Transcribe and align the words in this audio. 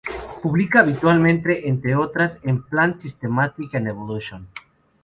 Publica 0.41 0.79
habitualmente, 0.79 1.69
entre 1.69 1.95
otras, 1.95 2.39
en 2.41 2.63
Plant 2.63 2.97
Systematics 2.97 3.75
and 3.75 3.87
Evolution. 3.87 4.47